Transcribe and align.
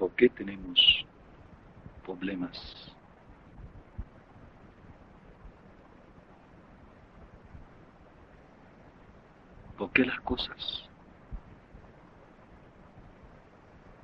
¿Por 0.00 0.12
qué 0.12 0.30
tenemos 0.30 1.04
problemas? 2.02 2.58
¿Por 9.76 9.92
qué 9.92 10.06
las 10.06 10.18
cosas 10.22 10.88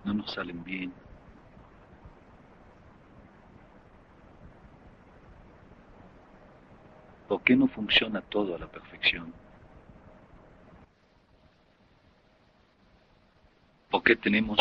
no 0.05 0.13
nos 0.13 0.31
salen 0.35 0.63
bien? 0.65 0.93
¿Por 7.27 7.41
qué 7.43 7.57
no 7.57 7.69
funciona 7.69 8.21
todo 8.21 8.55
a 8.55 8.59
la 8.59 8.67
perfección? 8.67 9.33
¿Por 13.91 14.03
qué 14.03 14.15
tenemos 14.15 14.59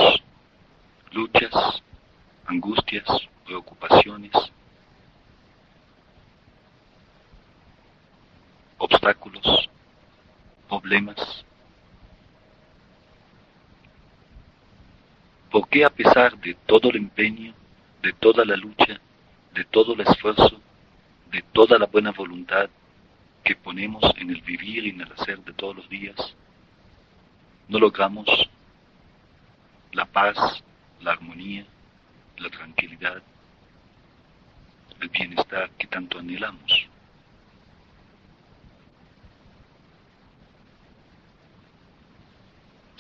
luchas, 1.12 1.84
angustias, 2.46 3.06
preocupaciones, 3.46 4.32
obstáculos, 8.78 9.70
problemas? 10.68 11.46
¿Por 15.52 15.68
qué 15.70 15.86
a 15.86 15.90
pesar 15.90 16.38
de 16.40 16.54
todo 16.66 16.90
el 16.90 16.98
empeño, 16.98 17.54
de 18.02 18.14
toda 18.14 18.44
la 18.44 18.56
lucha, 18.56 19.00
de 19.54 19.64
todo 19.66 19.94
el 19.94 20.02
esfuerzo, 20.02 20.60
de 21.32 21.42
toda 21.54 21.80
la 21.80 21.86
buena 21.86 22.12
voluntad 22.12 22.70
que 23.44 23.56
ponemos 23.56 24.04
en 24.18 24.32
el 24.32 24.42
vivir 24.42 24.86
y 24.86 24.90
en 24.90 25.02
el 25.02 25.12
hacer 25.14 25.40
de 25.40 25.54
todos 25.54 25.76
los 25.76 25.88
días, 25.88 26.16
no 27.68 27.80
logramos 27.80 28.28
la 29.94 30.06
paz, 30.06 30.64
la 31.02 31.12
armonía, 31.12 31.66
la 32.38 32.50
tranquilidad, 32.50 33.22
el 35.00 35.10
bienestar 35.10 35.70
que 35.72 35.88
tanto 35.88 36.20
anhelamos. 36.20 36.88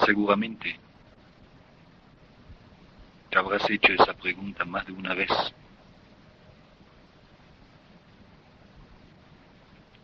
Seguramente 0.05 0.77
te 3.29 3.37
habrás 3.37 3.69
hecho 3.69 3.93
esa 3.93 4.13
pregunta 4.13 4.65
más 4.65 4.85
de 4.85 4.93
una 4.93 5.13
vez 5.13 5.31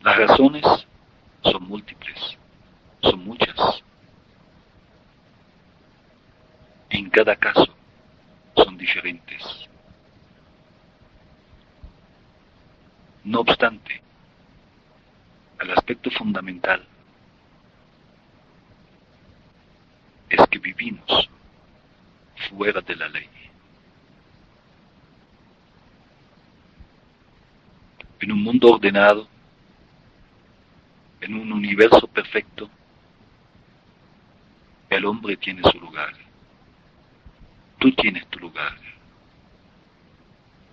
Las 0.03 0.17
razones 0.17 0.65
son 1.43 1.67
múltiples, 1.67 2.37
son 3.03 3.23
muchas. 3.23 3.83
En 6.89 7.07
cada 7.11 7.35
caso 7.35 7.70
diferentes. 8.81 9.43
No 13.23 13.41
obstante, 13.41 14.01
el 15.59 15.71
aspecto 15.71 16.09
fundamental 16.09 16.83
es 20.27 20.47
que 20.47 20.57
vivimos 20.57 21.29
fuera 22.49 22.81
de 22.81 22.95
la 22.95 23.07
ley. 23.07 23.29
En 28.19 28.31
un 28.31 28.41
mundo 28.41 28.73
ordenado, 28.73 29.27
en 31.21 31.35
un 31.35 31.51
universo 31.51 32.07
perfecto, 32.07 32.69
el 34.89 35.05
hombre 35.05 35.37
tiene 35.37 35.61
su 35.71 35.79
lugar. 35.79 36.30
Tú 37.81 37.91
tienes 37.93 38.25
tu 38.27 38.37
lugar. 38.37 38.77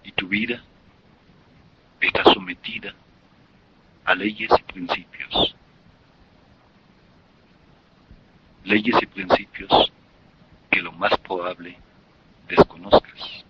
Y 0.04 0.12
tu 0.12 0.28
vida 0.28 0.62
está 2.00 2.22
sometida 2.32 2.94
a 4.04 4.14
leyes 4.14 4.50
y 4.56 4.62
principios. 4.72 5.56
Leyes 8.62 9.02
y 9.02 9.06
principios 9.06 9.90
que 10.70 10.82
lo 10.82 10.92
más 10.92 11.16
probable 11.18 11.78
desconozcas. 12.46 13.44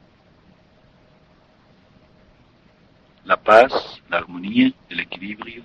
La 3.24 3.36
paz, 3.36 4.00
la 4.08 4.18
armonía, 4.18 4.72
el 4.88 5.00
equilibrio 5.00 5.64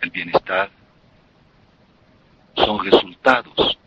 el 0.00 0.10
bienestar, 0.10 0.70
son 2.56 2.82
resultados 2.84 3.78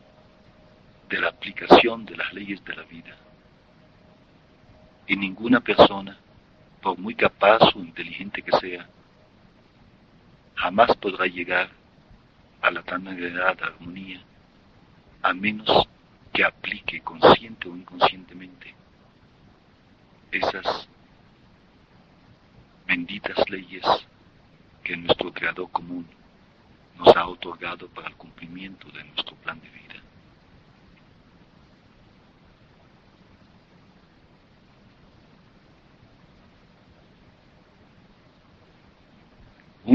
de 1.13 1.21
la 1.21 1.29
aplicación 1.29 2.05
de 2.05 2.17
las 2.17 2.33
leyes 2.33 2.65
de 2.65 2.75
la 2.75 2.81
vida. 2.81 3.15
Y 5.05 5.15
ninguna 5.15 5.59
persona, 5.59 6.17
por 6.81 6.97
muy 6.97 7.13
capaz 7.13 7.59
o 7.75 7.79
inteligente 7.79 8.41
que 8.41 8.51
sea, 8.57 8.89
jamás 10.55 10.95
podrá 10.97 11.27
llegar 11.27 11.69
a 12.63 12.71
la 12.71 12.81
tan 12.81 13.07
agregada 13.07 13.67
armonía, 13.67 14.21
a 15.21 15.33
menos 15.33 15.87
que 16.33 16.43
aplique 16.43 17.01
consciente 17.01 17.69
o 17.69 17.75
inconscientemente 17.75 18.73
esas 20.31 20.89
benditas 22.87 23.47
leyes 23.51 23.85
que 24.83 24.97
nuestro 24.97 25.31
Creador 25.31 25.69
común 25.69 26.07
nos 26.97 27.15
ha 27.15 27.27
otorgado 27.27 27.87
para 27.89 28.07
el 28.07 28.15
cumplimiento 28.15 28.87
de 28.89 29.03
nuestro 29.03 29.35
plan 29.35 29.61
de 29.61 29.69
vida. 29.69 29.92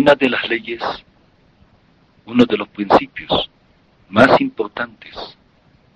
Una 0.09 0.15
de 0.15 0.31
las 0.31 0.49
leyes, 0.49 0.83
uno 2.25 2.47
de 2.47 2.57
los 2.57 2.67
principios 2.69 3.51
más 4.09 4.41
importantes 4.41 5.15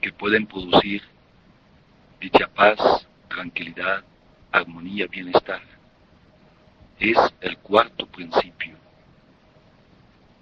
que 0.03 0.13
pueden 0.13 0.47
producir 0.47 1.03
dicha 2.21 2.47
paz, 2.47 3.09
tranquilidad, 3.29 4.05
armonía, 4.51 5.07
bienestar, 5.07 5.63
es 6.99 7.17
el 7.41 7.57
cuarto 7.57 8.05
principio 8.05 8.77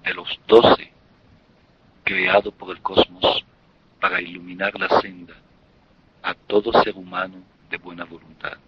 de 0.02 0.14
los 0.14 0.41
doce 0.48 0.91
creado 2.02 2.50
por 2.50 2.75
el 2.75 2.82
cosmos 2.82 3.44
para 4.00 4.20
iluminar 4.20 4.76
la 4.81 5.00
senda 5.00 5.34
a 6.25 6.34
todo 6.34 6.72
ser 6.82 6.97
humano 6.97 7.37
de 7.70 7.76
buena 7.76 8.02
voluntad. 8.04 8.58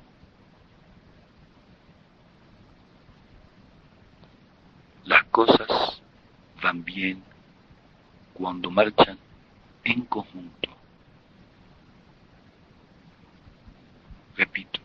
Las 5.04 5.21
cosas 5.32 6.02
van 6.62 6.84
bien 6.84 7.22
cuando 8.34 8.70
marchan 8.70 9.18
en 9.82 10.02
conjunto. 10.02 10.68
Repito, 14.36 14.78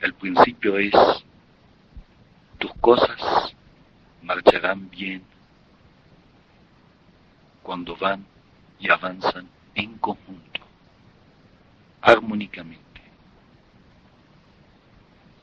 el 0.00 0.14
principio 0.14 0.78
es 0.78 0.94
tus 2.58 2.72
cosas 2.80 3.54
marcharán 4.22 4.88
bien 4.88 5.22
cuando 7.62 7.94
van 7.96 8.24
y 8.78 8.90
avanzan 8.90 9.48
en 9.74 9.98
conjunto, 9.98 10.60
armónicamente. 12.00 13.02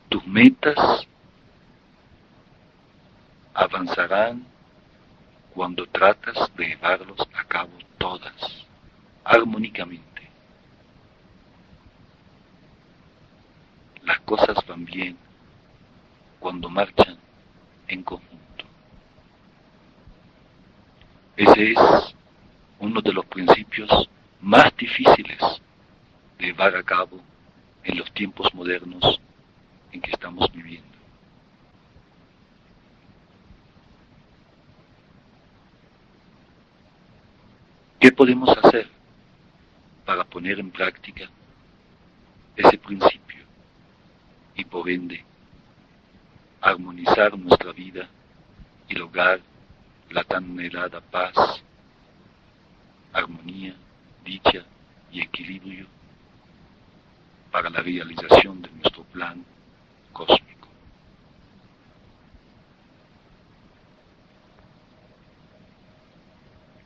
Tus 0.08 0.26
metas 0.26 1.06
avanzarán 3.54 4.44
cuando 5.54 5.86
tratas 5.86 6.52
de 6.56 6.66
llevarlos 6.66 7.20
a 7.32 7.44
cabo 7.44 7.70
todas, 7.96 8.66
armónicamente. 9.22 10.28
Las 14.02 14.18
cosas 14.20 14.56
van 14.66 14.84
bien 14.84 15.16
cuando 16.40 16.68
marchan 16.68 17.16
en 17.86 18.02
conjunto. 18.02 18.64
Ese 21.36 21.72
es 21.72 21.78
uno 22.80 23.00
de 23.00 23.12
los 23.12 23.24
principios 23.26 24.08
más 24.40 24.76
difíciles 24.76 25.38
de 26.38 26.46
llevar 26.46 26.76
a 26.76 26.82
cabo 26.82 27.20
en 27.84 27.98
los 27.98 28.12
tiempos 28.12 28.52
modernos 28.54 29.20
en 29.92 30.00
que 30.00 30.10
estamos 30.10 30.50
viviendo. 30.52 30.93
¿Qué 38.04 38.12
podemos 38.12 38.50
hacer 38.58 38.86
para 40.04 40.24
poner 40.24 40.60
en 40.60 40.70
práctica 40.70 41.26
ese 42.54 42.76
principio 42.76 43.46
y 44.54 44.62
por 44.66 44.90
ende 44.90 45.24
armonizar 46.60 47.34
nuestra 47.38 47.72
vida 47.72 48.06
y 48.90 48.94
lograr 48.94 49.40
la 50.10 50.22
tan 50.22 50.44
anhelada 50.50 51.00
paz, 51.00 51.34
armonía, 53.14 53.74
dicha 54.22 54.66
y 55.10 55.22
equilibrio 55.22 55.86
para 57.50 57.70
la 57.70 57.80
realización 57.80 58.60
de 58.60 58.70
nuestro 58.72 59.04
plan 59.04 59.42
cósmico. 60.12 60.53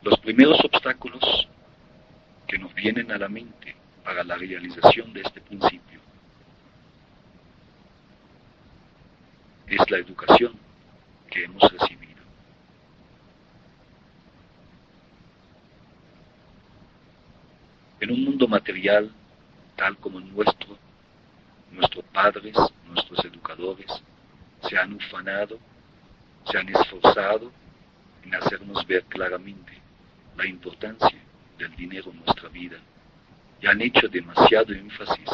Los 0.03 0.19
primeros 0.21 0.59
obstáculos 0.65 1.49
que 2.47 2.57
nos 2.59 2.73
vienen 2.75 3.11
a 3.11 3.19
la 3.19 3.29
mente 3.29 3.75
para 4.05 4.23
la 4.23 4.37
realización 4.37 5.13
de 5.13 5.23
este 5.23 5.41
principio 5.41 6.01
es 9.67 9.91
la 9.91 9.99
educación 9.99 10.53
que 11.29 11.45
hemos 11.45 11.63
recibido. 11.73 12.23
En 18.01 18.13
un 18.13 18.25
mundo 18.25 18.47
material 18.47 19.11
tal 19.77 19.97
como 19.99 20.21
el 20.21 20.33
nuestro, 20.33 20.79
nuestros 21.73 22.05
padres, 22.07 22.57
nuestros 22.87 23.25
educadores, 23.25 23.87
se 24.63 24.79
han 24.79 24.93
ufanado, 24.93 25.59
se 26.51 26.57
han 26.57 26.69
esforzado 26.69 27.51
en 28.25 28.35
hacernos 28.35 28.87
ver 28.87 29.05
claramente 29.05 29.88
la 30.39 30.47
importancia 30.47 31.19
del 31.59 31.75
dinero 31.75 32.13
en 32.13 32.25
nuestra 32.25 32.49
vida 32.49 32.79
y 33.61 33.67
han 33.67 33.81
hecho 33.83 34.07
demasiado 34.07 34.73
énfasis 34.73 35.29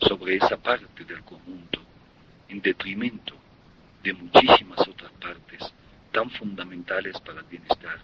sobre 0.00 0.36
esa 0.36 0.56
parte 0.56 1.04
del 1.04 1.22
conjunto 1.22 1.80
en 2.48 2.60
detrimento 2.60 3.34
de 4.02 4.12
muchísimas 4.14 4.80
otras 4.80 5.12
partes 5.12 5.72
tan 6.12 6.28
fundamentales 6.30 7.20
para 7.20 7.38
el 7.38 7.46
bienestar 7.46 8.00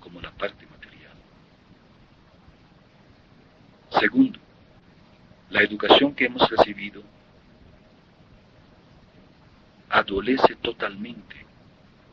como 0.00 0.20
la 0.20 0.30
parte 0.30 0.66
material. 0.66 1.12
Segundo, 3.98 4.38
la 5.48 5.62
educación 5.62 6.14
que 6.14 6.26
hemos 6.26 6.50
recibido 6.50 7.02
adolece 9.88 10.54
totalmente 10.56 11.46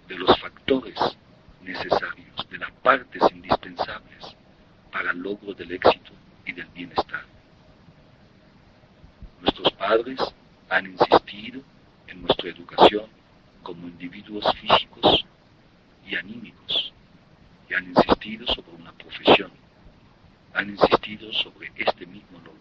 de 0.07 0.15
los 0.17 0.39
factores 0.39 0.97
necesarios, 1.63 2.49
de 2.49 2.57
las 2.57 2.71
partes 2.83 3.21
indispensables 3.31 4.35
para 4.91 5.11
el 5.11 5.19
logro 5.19 5.53
del 5.53 5.71
éxito 5.71 6.11
y 6.45 6.51
del 6.53 6.67
bienestar. 6.67 7.23
Nuestros 9.41 9.71
padres 9.73 10.19
han 10.69 10.85
insistido 10.87 11.61
en 12.07 12.21
nuestra 12.21 12.49
educación 12.49 13.05
como 13.63 13.87
individuos 13.87 14.45
físicos 14.59 15.25
y 16.05 16.15
anímicos 16.15 16.93
y 17.69 17.73
han 17.73 17.85
insistido 17.89 18.45
sobre 18.47 18.71
una 18.71 18.91
profesión, 18.93 19.51
han 20.53 20.69
insistido 20.69 21.31
sobre 21.33 21.71
este 21.77 22.05
mismo 22.05 22.37
logro. 22.39 22.51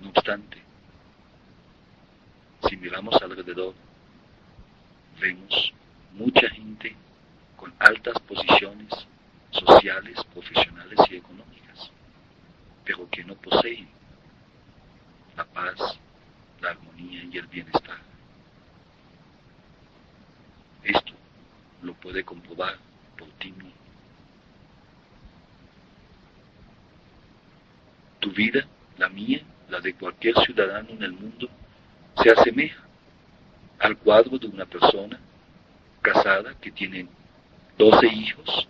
No 0.00 0.10
obstante, 0.10 0.58
si 2.68 2.76
miramos 2.76 3.20
alrededor, 3.22 3.74
vemos 5.20 5.72
mucha 6.12 6.48
gente 6.50 6.94
con 7.56 7.72
altas 7.78 8.18
posiciones 8.20 8.88
sociales, 9.50 10.22
profesionales 10.32 10.98
y 11.10 11.16
económicas, 11.16 11.90
pero 12.84 13.08
que 13.10 13.24
no 13.24 13.34
poseen 13.36 13.88
la 15.36 15.44
paz, 15.44 15.98
la 16.60 16.70
armonía 16.70 17.24
y 17.24 17.38
el 17.38 17.46
bienestar. 17.46 17.98
Esto 20.82 21.12
lo 21.82 21.94
puede 21.94 22.24
comprobar 22.24 22.76
por 23.18 23.28
ti 23.38 23.50
mismo. 23.52 23.72
Tu 28.20 28.30
vida, 28.32 28.66
la 28.98 29.08
mía, 29.08 29.40
la 29.68 29.80
de 29.80 29.94
cualquier 29.94 30.36
ciudadano 30.44 30.90
en 30.90 31.02
el 31.02 31.12
mundo, 31.12 31.48
se 32.22 32.30
asemeja 32.30 32.82
al 33.78 33.96
cuadro 33.98 34.38
de 34.38 34.46
una 34.46 34.64
persona 34.64 35.18
casada 36.00 36.54
que 36.60 36.70
tiene 36.70 37.06
12 37.78 38.06
hijos, 38.06 38.68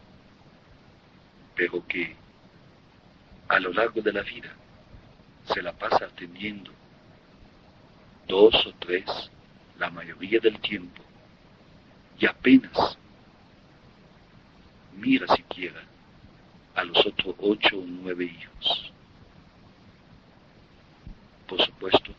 pero 1.54 1.86
que 1.86 2.16
a 3.48 3.60
lo 3.60 3.72
largo 3.72 4.00
de 4.02 4.12
la 4.12 4.22
vida 4.22 4.52
se 5.44 5.62
la 5.62 5.72
pasa 5.72 6.06
atendiendo 6.06 6.72
dos 8.26 8.54
o 8.66 8.72
tres 8.80 9.04
la 9.78 9.90
mayoría 9.90 10.40
del 10.40 10.58
tiempo 10.60 11.02
y 12.18 12.26
apenas 12.26 12.98
mira 14.96 15.26
siquiera 15.34 15.82
a 16.74 16.84
los 16.84 17.06
otros 17.06 17.34
ocho 17.38 17.78
o 17.78 17.84
nueve 17.86 18.24
hijos. 18.24 18.92
Por 21.46 21.64
supuesto, 21.64 22.12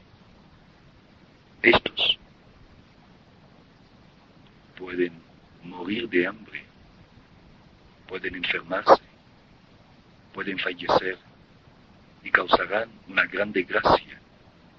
estos 1.62 2.18
pueden 4.78 5.14
morir 5.64 6.08
de 6.10 6.28
hambre, 6.28 6.64
pueden 8.08 8.36
enfermarse, 8.36 9.02
pueden 10.34 10.58
fallecer 10.60 11.18
y 12.24 12.32
causarán 12.32 12.90
una 13.08 13.26
gran 13.26 13.52
desgracia 13.52 14.20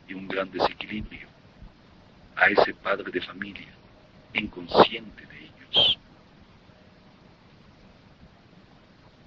y 0.08 0.14
un 0.14 0.26
gran 0.26 0.50
desequilibrio 0.50 1.28
a 2.36 2.46
ese 2.46 2.74
padre 2.74 3.10
de 3.10 3.20
familia 3.20 3.68
inconsciente 4.34 5.26
de 5.26 5.38
ellos. 5.38 5.98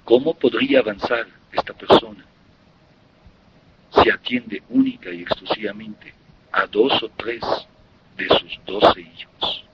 ¿Cómo 0.06 0.34
podría 0.34 0.80
avanzar 0.80 1.28
esta 1.52 1.74
persona 1.74 2.26
si 3.92 4.10
atiende 4.10 4.64
única 4.70 5.10
y 5.10 5.22
exclusivamente 5.22 6.14
a 6.52 6.66
dos 6.66 7.02
o 7.04 7.10
tres 7.10 7.42
de 8.18 8.28
sus 8.28 8.60
doce 8.66 9.02
hijos? 9.02 9.66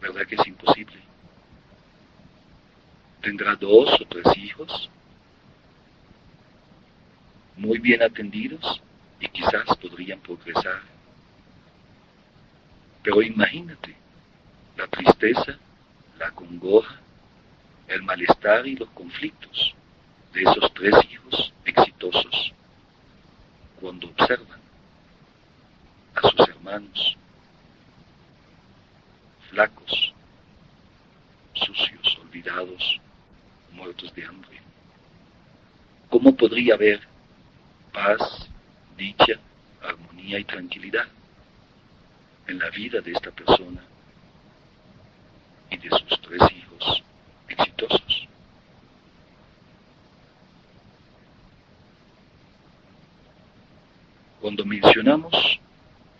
¿Verdad 0.00 0.26
que 0.26 0.34
es 0.34 0.46
imposible? 0.46 1.03
Tendrá 3.24 3.56
dos 3.56 3.88
o 4.02 4.04
tres 4.04 4.36
hijos 4.36 4.90
muy 7.56 7.78
bien 7.78 8.02
atendidos 8.02 8.82
y 9.18 9.26
quizás 9.28 9.64
podrían 9.80 10.20
progresar. 10.20 10.82
Pero 13.02 13.22
imagínate 13.22 13.96
la 14.76 14.86
tristeza, 14.88 15.58
la 16.18 16.32
congoja, 16.32 17.00
el 17.88 18.02
malestar 18.02 18.66
y 18.66 18.76
los 18.76 18.90
conflictos 18.90 19.74
de 20.34 20.42
esos 20.42 20.74
tres 20.74 20.94
hijos 21.10 21.54
exitosos 21.64 22.52
cuando 23.80 24.06
observan 24.08 24.60
a 26.14 26.20
sus 26.28 26.48
hermanos 26.48 27.16
flacos, 29.48 30.12
sucios, 31.54 32.18
olvidados, 32.22 33.00
muertos 33.74 34.14
de 34.14 34.24
hambre. 34.24 34.60
¿Cómo 36.08 36.34
podría 36.34 36.63
haber 36.74 37.00
paz, 37.92 38.48
dicha, 38.96 39.34
armonía 39.82 40.38
y 40.38 40.44
tranquilidad 40.44 41.06
en 42.46 42.58
la 42.58 42.68
vida 42.70 43.00
de 43.00 43.12
esta 43.12 43.30
persona 43.30 43.82
y 45.70 45.76
de 45.76 45.88
sus 45.90 46.20
tres 46.20 46.42
hijos 46.52 47.02
exitosos. 47.48 48.28
Cuando 54.40 54.64
mencionamos 54.66 55.60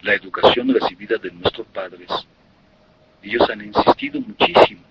la 0.02 0.14
educación 0.14 0.72
recibida 0.72 1.18
de 1.18 1.30
nuestros 1.32 1.66
padres, 1.68 2.10
ellos 3.22 3.48
han 3.50 3.62
insistido 3.62 4.20
muchísimo 4.20 4.82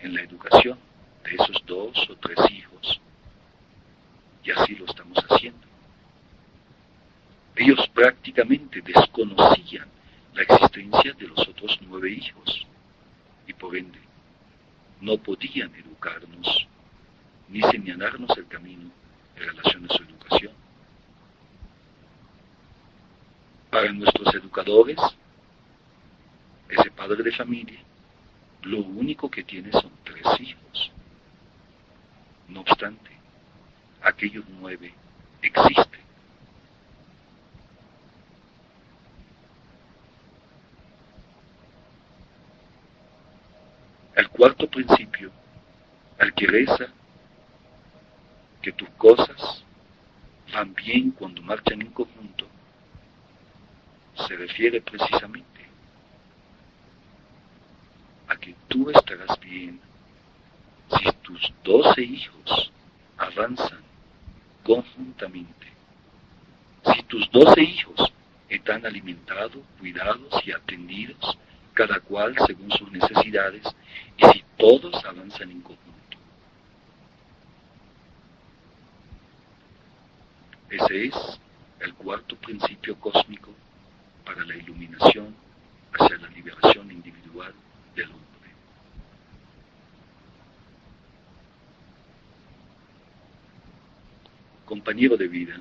en 0.00 0.14
la 0.14 0.22
educación 0.22 0.78
de 1.24 1.34
esos 1.34 1.62
dos 1.66 2.08
o 2.08 2.16
tres 2.16 2.38
hijos 2.50 3.00
y 4.44 4.50
así 4.50 4.74
lo 4.74 4.86
estamos 4.86 5.18
haciendo. 5.28 5.66
Ellos 7.56 7.86
prácticamente 7.94 8.80
desconocían 8.80 9.88
la 10.34 10.42
existencia 10.42 11.12
de 11.12 11.26
los 11.26 11.46
otros 11.46 11.78
nueve 11.82 12.10
hijos 12.10 12.66
y 13.46 13.52
por 13.52 13.76
ende 13.76 13.98
no 15.00 15.16
podían 15.18 15.74
educarnos 15.74 16.66
ni 17.50 17.60
señalarnos 17.62 18.36
el 18.38 18.46
camino 18.46 18.90
en 19.36 19.42
relación 19.42 19.84
a 19.84 19.94
su 19.94 20.02
educación. 20.02 20.52
Para 23.70 23.92
nuestros 23.92 24.34
educadores, 24.34 24.98
ese 26.68 26.90
padre 26.92 27.22
de 27.22 27.32
familia, 27.32 27.80
lo 28.62 28.78
único 28.78 29.30
que 29.30 29.42
tiene 29.42 29.72
son 29.72 29.90
tres 30.04 30.40
hijos. 30.40 30.92
No 32.48 32.60
obstante, 32.60 33.10
aquellos 34.02 34.44
nueve 34.48 34.92
existen. 35.42 36.00
El 44.14 44.28
cuarto 44.28 44.68
principio 44.68 45.30
al 46.18 46.34
que 46.34 46.46
que 48.62 48.72
tus 48.72 48.88
cosas 48.90 49.64
van 50.52 50.74
bien 50.74 51.10
cuando 51.12 51.42
marchan 51.42 51.80
en 51.80 51.90
conjunto, 51.90 52.46
se 54.26 54.36
refiere 54.36 54.80
precisamente 54.80 55.60
a 58.28 58.36
que 58.36 58.54
tú 58.68 58.90
estarás 58.90 59.38
bien 59.40 59.80
si 60.98 61.12
tus 61.22 61.52
doce 61.62 62.02
hijos 62.02 62.72
avanzan 63.16 63.80
conjuntamente, 64.64 65.66
si 66.92 67.02
tus 67.04 67.30
doce 67.30 67.62
hijos 67.62 68.12
están 68.48 68.84
alimentados, 68.84 69.62
cuidados 69.78 70.34
y 70.44 70.52
atendidos, 70.52 71.38
cada 71.72 72.00
cual 72.00 72.34
según 72.46 72.70
sus 72.72 72.90
necesidades, 72.90 73.62
y 74.16 74.26
si 74.26 74.44
todos 74.58 75.04
avanzan 75.04 75.50
en 75.50 75.60
conjunto. 75.60 75.89
Ese 80.70 81.06
es 81.06 81.14
el 81.80 81.94
cuarto 81.94 82.36
principio 82.36 82.94
cósmico 83.00 83.50
para 84.24 84.44
la 84.44 84.54
iluminación 84.54 85.34
hacia 85.92 86.16
la 86.18 86.28
liberación 86.28 86.92
individual 86.92 87.52
del 87.96 88.06
hombre. 88.06 88.50
Compañero 94.64 95.16
de 95.16 95.26
vida, 95.26 95.60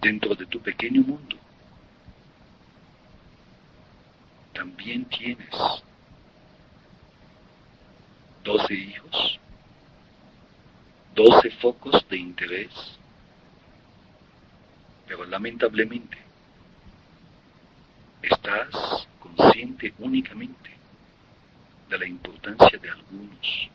dentro 0.00 0.36
de 0.36 0.46
tu 0.46 0.60
pequeño 0.60 1.02
mundo, 1.02 1.36
también 4.52 5.04
tienes 5.06 5.50
doce 8.44 8.74
hijos, 8.74 9.40
doce 11.14 11.50
focos 11.50 12.06
de 12.08 12.16
interés, 12.16 12.98
pero 15.06 15.24
lamentablemente 15.24 16.18
estás 18.22 19.08
consciente 19.20 19.92
únicamente 19.98 20.70
de 21.88 21.98
la 21.98 22.06
importancia 22.06 22.78
de 22.78 22.90
algunos, 22.90 23.70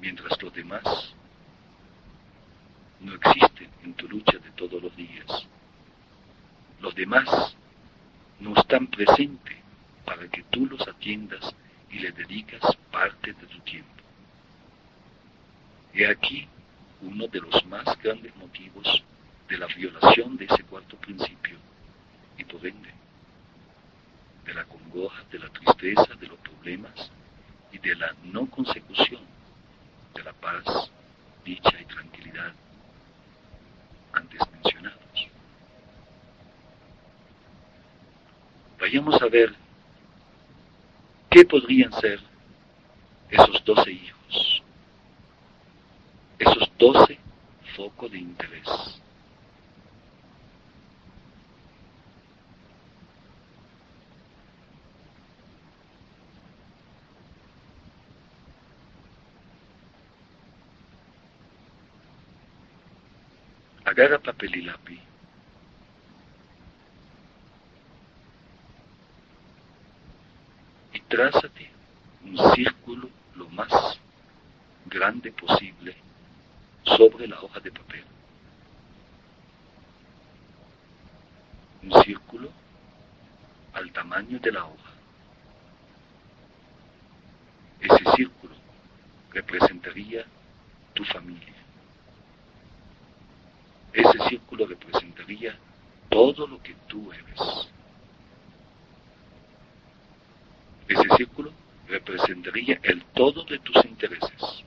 mientras 0.00 0.40
los 0.40 0.52
demás 0.54 1.14
no 3.00 3.14
existen 3.14 3.70
en 3.84 3.94
tu 3.94 4.08
lucha 4.08 4.38
de 4.38 4.50
todos 4.52 4.82
los 4.82 4.96
días. 4.96 5.46
Los 6.80 6.94
demás 6.94 7.56
no 8.40 8.54
están 8.56 8.86
presentes 8.86 9.56
para 10.04 10.28
que 10.28 10.42
tú 10.44 10.66
los 10.66 10.86
atiendas 10.86 11.54
y 11.90 11.98
le 11.98 12.12
dedicas 12.12 12.62
parte 12.90 13.32
de 13.32 13.46
tu 13.46 13.58
tiempo. 13.60 13.95
He 15.98 16.06
aquí 16.06 16.46
uno 17.00 17.26
de 17.26 17.40
los 17.40 17.64
más 17.64 17.84
grandes 18.02 18.36
motivos 18.36 19.02
de 19.48 19.56
la 19.56 19.66
violación 19.66 20.36
de 20.36 20.44
ese 20.44 20.62
cuarto 20.64 20.94
principio 20.98 21.56
y 22.36 22.44
por 22.44 22.66
ende 22.66 22.90
de 24.44 24.52
la 24.52 24.64
congoja, 24.64 25.24
de 25.32 25.38
la 25.38 25.48
tristeza, 25.48 26.14
de 26.20 26.26
los 26.26 26.38
problemas 26.40 27.10
y 27.72 27.78
de 27.78 27.94
la 27.96 28.14
no 28.24 28.44
consecución 28.50 29.22
de 30.14 30.22
la 30.22 30.34
paz, 30.34 30.90
dicha 31.46 31.80
y 31.80 31.84
tranquilidad 31.86 32.52
antes 34.12 34.40
mencionados. 34.52 35.28
Vayamos 38.78 39.22
a 39.22 39.26
ver 39.28 39.54
qué 41.30 41.42
podrían 41.46 41.92
ser 41.94 42.20
esos 43.30 43.64
doce 43.64 43.92
hijos, 43.92 44.15
esos 46.38 46.70
doce 46.78 47.18
focos 47.76 48.10
de 48.10 48.18
interés. 48.18 48.68
Agarra 63.84 64.18
papel 64.18 64.56
y 64.56 64.62
lápiz. 64.62 65.00
Y 70.92 71.00
trázate 71.02 71.70
un 72.24 72.36
círculo 72.54 73.08
lo 73.36 73.48
más 73.50 73.70
grande 74.86 75.30
posible 75.30 76.05
sobre 76.86 77.26
la 77.26 77.40
hoja 77.40 77.60
de 77.60 77.72
papel. 77.72 78.04
Un 81.82 82.02
círculo 82.02 82.50
al 83.72 83.92
tamaño 83.92 84.38
de 84.38 84.52
la 84.52 84.64
hoja. 84.64 84.90
Ese 87.80 88.10
círculo 88.16 88.54
representaría 89.32 90.24
tu 90.94 91.04
familia. 91.04 91.54
Ese 93.92 94.28
círculo 94.28 94.66
representaría 94.66 95.56
todo 96.08 96.46
lo 96.46 96.62
que 96.62 96.74
tú 96.86 97.12
eres. 97.12 97.68
Ese 100.88 101.16
círculo 101.16 101.52
representaría 101.88 102.78
el 102.82 103.04
todo 103.06 103.44
de 103.44 103.58
tus 103.58 103.84
intereses, 103.84 104.64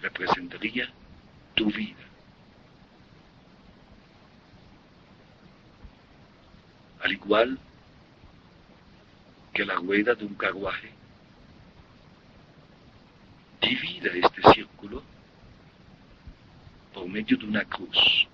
representaría 0.00 0.90
tu 1.54 1.66
vida. 1.66 1.96
Al 7.02 7.12
igual 7.12 7.58
que 9.52 9.64
la 9.64 9.74
rueda 9.74 10.14
de 10.14 10.24
un 10.24 10.34
carruaje, 10.34 10.90
divida 13.60 14.10
este 14.14 14.42
círculo 14.54 15.02
por 16.94 17.08
medio 17.08 17.36
de 17.36 17.44
una 17.46 17.64
cruz 17.64 18.28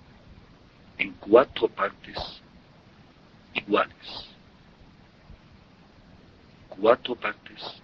en 0.97 1.13
cuatro 1.13 1.67
partes 1.67 2.41
iguales. 3.53 4.29
Cuatro 6.69 7.15
partes 7.15 7.81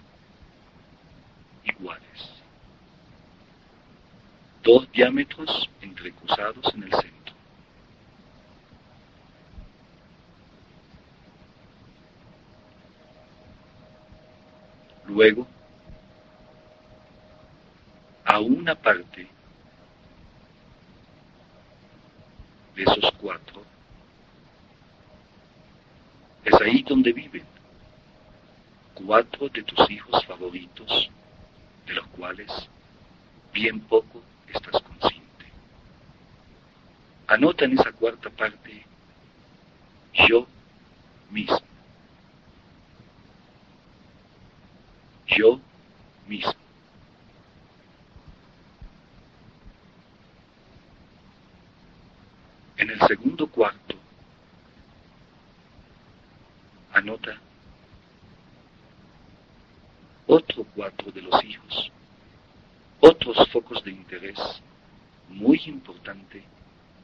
iguales. 1.64 2.35
Dos 4.66 4.92
diámetros 4.92 5.70
entrecruzados 5.80 6.74
en 6.74 6.84
el 6.86 6.90
centro. 6.90 7.36
Luego, 15.06 15.48
a 18.26 18.40
una 18.40 18.74
parte 18.74 19.28
de 22.76 22.82
esos 22.82 23.12
cuatro, 23.22 23.62
es 26.44 26.60
ahí 26.60 26.82
donde 26.82 27.14
viven 27.14 27.46
cuatro 28.96 29.48
de 29.50 29.62
tus 29.62 29.92
hijos 29.92 30.26
favoritos, 30.26 31.12
de 31.86 31.94
los 31.94 32.08
cuales 32.08 32.50
bien 33.54 33.80
poco 33.82 34.24
estás 34.56 34.82
consciente. 34.82 35.46
Anota 37.28 37.66
en 37.66 37.74
esa 37.74 37.92
cuarta 37.92 38.30
parte, 38.30 38.86
yo 40.28 40.48
mismo. 41.30 41.60
Yo 45.28 45.60
mismo. 46.28 46.54
En 52.78 52.90
el 52.90 53.00
segundo 53.08 53.48
cuarto, 53.48 53.96
anota 56.94 57.38
otro 60.28 60.66
cuatro 60.76 61.12
de 61.12 61.22
los 61.22 61.44
hijos, 61.44 61.92
otros 63.00 63.50
focos 63.52 63.84
de 63.84 63.92
interés 63.92 64.38
muy 65.36 65.62
importante 65.66 66.42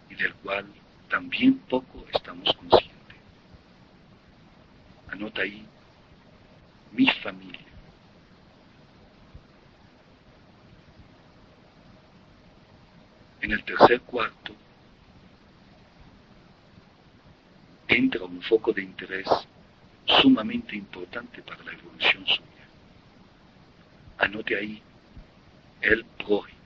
y 0.10 0.16
del 0.16 0.34
cual 0.36 0.66
también 1.10 1.60
poco 1.60 2.06
estamos 2.14 2.54
conscientes. 2.56 3.18
Anota 5.10 5.42
ahí 5.42 5.66
mi 6.94 7.08
familia. 7.22 7.60
En 13.42 13.52
el 13.52 13.64
tercer 13.64 14.02
cuarto 14.02 14.56
entra 17.88 18.24
un 18.24 18.42
foco 18.44 18.72
de 18.72 18.84
interés 18.84 19.28
sumamente 20.06 20.76
importante 20.76 21.42
para 21.42 21.64
la 21.64 21.74
evolución 21.74 22.26
suya. 22.26 22.46
Anote 24.20 24.56
ahí 24.56 24.82
el 25.82 26.06
prójimo. 26.06 26.61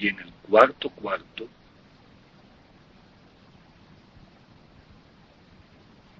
Y 0.00 0.08
en 0.08 0.18
el 0.18 0.32
cuarto 0.48 0.88
cuarto, 0.88 1.46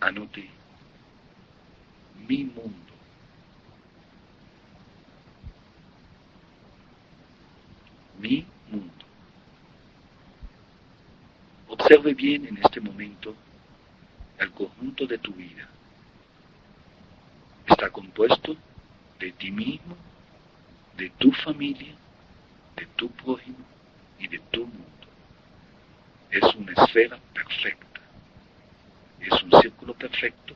anote 0.00 0.50
mi 2.28 2.44
mundo. 2.44 2.92
Mi 8.18 8.44
mundo. 8.70 8.92
Observe 11.68 12.12
bien 12.12 12.49
en 12.49 12.58
este 12.58 12.82
momento 12.82 13.34
el 14.40 14.50
conjunto 14.50 15.06
de 15.06 15.16
tu 15.16 15.32
vida. 15.32 15.66
Está 17.66 17.88
compuesto 17.88 18.54
de 19.18 19.32
ti 19.32 19.50
mismo, 19.50 19.96
de 20.99 21.08
tu 21.18 21.32
familia, 21.32 21.94
de 22.80 22.87
tu 22.96 23.10
prójimo 23.10 23.58
y 24.18 24.26
de 24.26 24.38
tu 24.50 24.60
mundo. 24.60 25.06
Es 26.30 26.54
una 26.54 26.72
esfera 26.72 27.18
perfecta. 27.34 28.00
Es 29.20 29.42
un 29.42 29.60
círculo 29.60 29.92
perfecto 29.94 30.54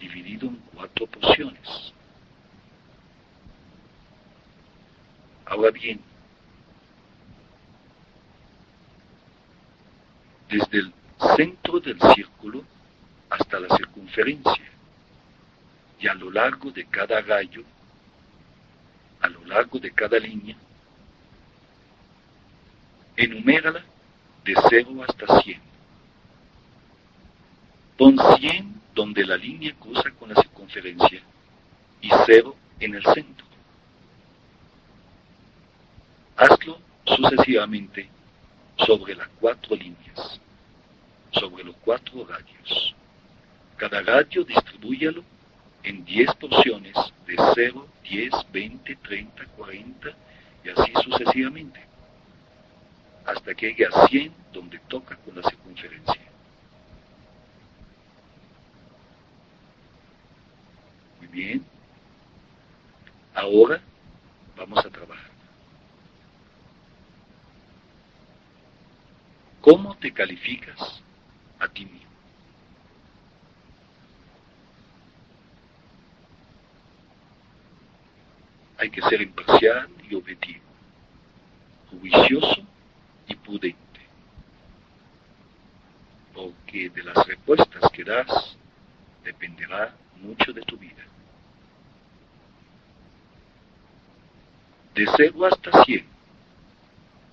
dividido 0.00 0.48
en 0.48 0.56
cuatro 0.74 1.06
porciones. 1.06 1.92
Ahora 5.46 5.70
bien, 5.70 6.00
desde 10.48 10.78
el 10.78 10.92
centro 11.36 11.78
del 11.78 12.00
círculo 12.14 12.64
hasta 13.28 13.60
la 13.60 13.76
circunferencia 13.76 14.70
y 16.00 16.08
a 16.08 16.14
lo 16.14 16.32
largo 16.32 16.72
de 16.72 16.84
cada 16.86 17.20
rayo, 17.20 17.62
a 19.20 19.28
lo 19.28 19.44
largo 19.44 19.78
de 19.78 19.92
cada 19.92 20.18
línea, 20.18 20.56
enumérala 23.16 23.82
de 24.44 24.54
0 24.68 25.04
hasta 25.06 25.40
100. 25.40 25.60
Pon 27.96 28.18
100 28.38 28.80
donde 28.94 29.24
la 29.24 29.36
línea 29.36 29.74
cruza 29.78 30.10
con 30.18 30.30
la 30.30 30.40
circunferencia 30.40 31.20
y 32.00 32.10
0 32.26 32.56
en 32.80 32.94
el 32.94 33.04
centro. 33.04 33.46
Hazlo 36.36 36.78
sucesivamente 37.04 38.08
sobre 38.78 39.14
las 39.14 39.28
cuatro 39.40 39.76
líneas, 39.76 40.40
sobre 41.32 41.64
los 41.64 41.76
cuatro 41.84 42.26
radios. 42.26 42.94
Cada 43.76 44.00
radio 44.00 44.44
distribúyalo 44.44 45.22
en 45.82 46.04
10 46.04 46.34
porciones 46.34 46.94
de 47.26 47.36
0, 47.54 47.86
10, 48.02 48.32
20, 48.52 48.96
30, 48.96 49.44
40 49.56 50.08
y 50.64 50.68
así 50.68 50.92
sucesivamente, 51.02 51.80
hasta 53.30 53.54
que 53.54 53.68
llegue 53.68 53.86
a 53.86 54.06
100 54.08 54.32
donde 54.52 54.78
toca 54.88 55.16
con 55.16 55.36
la 55.36 55.48
circunferencia. 55.48 56.20
Muy 61.18 61.28
bien. 61.28 61.64
Ahora 63.34 63.80
vamos 64.56 64.84
a 64.84 64.90
trabajar. 64.90 65.30
¿Cómo 69.60 69.94
te 69.96 70.12
calificas 70.12 71.02
a 71.58 71.68
ti 71.68 71.84
mismo? 71.84 72.10
hay 78.80 78.88
que 78.88 79.02
ser 79.02 79.20
imparcial 79.20 79.90
y 80.08 80.14
objetivo, 80.14 80.64
juicioso 81.90 82.59
prudente, 83.50 84.00
porque 86.32 86.88
de 86.90 87.02
las 87.02 87.26
respuestas 87.26 87.90
que 87.92 88.04
das 88.04 88.56
dependerá 89.24 89.92
mucho 90.22 90.52
de 90.52 90.62
tu 90.62 90.76
vida. 90.76 91.02
De 94.94 95.06
0 95.16 95.46
hasta 95.46 95.84
100. 95.84 96.04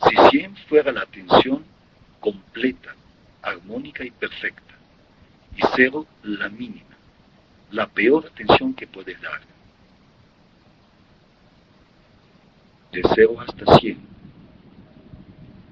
Si 0.10 0.30
100 0.32 0.56
fuera 0.68 0.92
la 0.92 1.02
atención 1.02 1.64
completa, 2.20 2.96
armónica 3.44 4.04
y 4.04 4.12
perfecta, 4.12 4.74
y 5.56 5.62
0 5.76 6.06
la 6.24 6.50
mínima, 6.50 6.96
la 7.72 7.88
peor 7.88 8.26
atención 8.26 8.74
que 8.74 8.88
puedes 8.88 9.22
dar 9.22 9.42
de 12.92 13.02
0 13.16 13.42
hasta 13.42 13.78
100. 13.78 14.17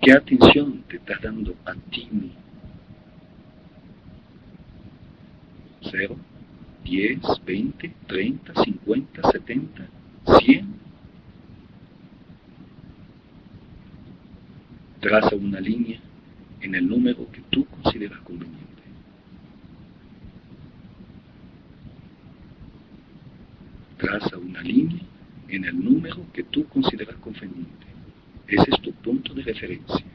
¿Qué 0.05 0.11
atención 0.11 0.83
te 0.87 0.97
estás 0.97 1.19
dando 1.19 1.55
a 1.65 1.73
ti 1.73 2.07
mismo? 2.11 2.39
0, 5.81 6.15
10, 6.83 7.19
20, 7.43 7.93
30, 8.05 8.53
50, 8.65 9.31
70, 9.31 9.87
100. 10.41 10.75
Traza 14.99 15.35
una 15.35 15.59
línea 15.59 15.99
en 16.61 16.75
el 16.75 16.87
número 16.87 17.27
que 17.31 17.41
tú 17.49 17.65
consideras 17.65 18.19
conveniente. 18.19 18.83
Traza 23.97 24.37
una 24.37 24.61
línea 24.61 25.01
en 25.47 25.65
el 25.65 25.83
número 25.83 26.17
que 26.31 26.43
tú 26.43 26.67
consideras 26.67 27.15
conveniente. 27.15 27.94
Ese 28.47 28.69
es 28.71 28.81
tu 28.81 28.91
punto 28.93 29.33
de 29.33 29.43
referencia. 29.43 30.05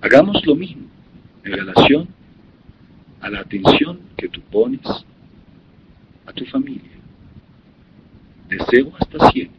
Hagamos 0.00 0.44
lo 0.44 0.54
mismo 0.54 0.82
en 1.44 1.52
relación 1.52 2.08
a 3.20 3.30
la 3.30 3.40
atención 3.40 4.00
que 4.16 4.28
tú 4.28 4.40
pones 4.42 4.80
a 6.26 6.32
tu 6.32 6.44
familia. 6.46 6.90
De 8.48 8.58
0 8.68 8.92
hasta 8.98 9.30
100. 9.30 9.50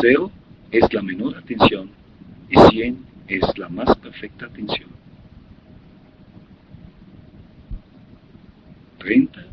0 0.00 0.30
es 0.70 0.92
la 0.92 1.02
menor 1.02 1.36
atención 1.36 1.90
y 2.50 2.56
100 2.70 3.06
es 3.28 3.58
la 3.58 3.68
más 3.68 3.96
perfecta 3.96 4.46
atención. 4.46 4.88
30, 8.98 9.47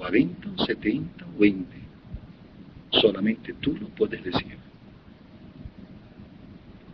40, 0.00 0.64
70 0.64 1.26
o 1.26 1.38
20. 1.38 1.76
Solamente 2.90 3.52
tú 3.60 3.76
lo 3.76 3.88
puedes 3.88 4.24
decir. 4.24 4.56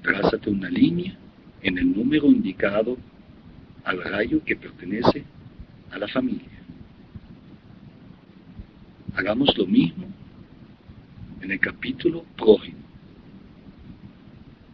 Trázate 0.02 0.50
una 0.50 0.68
línea 0.68 1.16
en 1.62 1.78
el 1.78 1.96
número 1.96 2.26
indicado 2.26 2.98
al 3.84 4.02
rayo 4.02 4.42
que 4.44 4.56
pertenece 4.56 5.22
a 5.92 5.98
la 5.98 6.08
familia. 6.08 6.48
Hagamos 9.14 9.56
lo 9.56 9.66
mismo 9.66 10.06
en 11.42 11.52
el 11.52 11.60
capítulo 11.60 12.24
prójimo, 12.36 12.78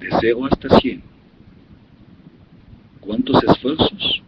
de 0.00 0.08
0 0.20 0.46
hasta 0.50 0.80
100. 0.80 1.02
¿Cuántos 2.98 3.44
esfuerzos, 3.44 4.22